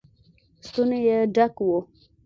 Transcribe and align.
ستونی 0.65 0.99
يې 1.07 1.17
ډک 1.35 1.55
و. 1.67 1.69